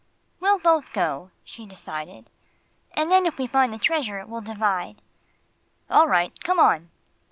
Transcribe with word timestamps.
"We'll 0.39 0.57
both 0.57 0.93
go," 0.93 1.29
she 1.43 1.67
decided; 1.67 2.27
"and 2.95 3.11
then 3.11 3.27
if 3.27 3.37
we 3.37 3.45
find 3.45 3.71
the 3.71 3.77
treasure 3.77 4.25
we'll 4.25 4.41
divide." 4.41 4.99
"All 5.91 6.07
right; 6.07 6.33
come 6.43 6.57
on!" 6.57 6.89